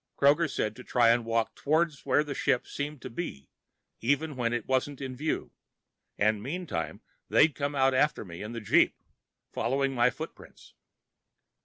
Kroger 0.17 0.49
said 0.51 0.75
to 0.77 0.83
try 0.83 1.09
and 1.09 1.23
walk 1.25 1.53
toward 1.53 1.93
where 2.05 2.23
the 2.23 2.33
ship 2.33 2.65
seemed 2.65 3.03
to 3.03 3.09
be, 3.11 3.49
even 3.99 4.35
when 4.35 4.51
it 4.51 4.65
wasn't 4.65 4.99
in 4.99 5.15
view, 5.15 5.51
and 6.17 6.41
meantime 6.41 7.01
they'd 7.29 7.53
come 7.53 7.75
out 7.75 7.93
after 7.93 8.25
me 8.25 8.41
in 8.41 8.51
the 8.51 8.61
jeep, 8.61 8.95
following 9.53 9.93
my 9.93 10.09
footprints. 10.09 10.73